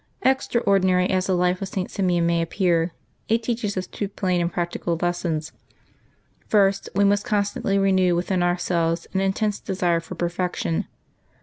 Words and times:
Extraordinary 0.23 1.07
as 1.11 1.27
the 1.27 1.35
life 1.35 1.61
of 1.61 1.67
St. 1.67 1.91
Simeon 1.91 2.25
may 2.25 2.41
appear, 2.41 2.91
it 3.27 3.43
teaches 3.43 3.77
us 3.77 3.85
two 3.85 4.07
plain 4.07 4.41
and 4.41 4.51
practical 4.51 4.97
lessons: 4.99 5.51
First, 6.47 6.89
we 6.95 7.03
must 7.03 7.23
constantly 7.23 7.77
renew 7.77 8.15
within 8.15 8.41
ourselves 8.41 9.05
an 9.13 9.21
intense 9.21 9.59
desire 9.59 9.99
for 9.99 10.15
perfection. 10.15 10.87